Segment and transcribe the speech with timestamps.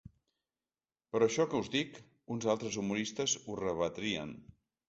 [1.15, 2.01] Però això que us dic,
[2.37, 4.35] uns altres humoristes ho rebatrien.